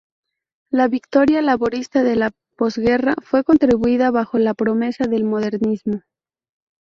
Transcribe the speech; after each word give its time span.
La 0.71 0.87
victoria 0.87 1.43
laborista 1.43 2.01
de 2.01 2.15
la 2.15 2.31
posguerra 2.57 3.13
fue 3.21 3.43
construida 3.43 4.09
bajo 4.09 4.39
la 4.39 4.55
promesa 4.55 5.05
del 5.05 5.25
modernismo. 5.25 6.01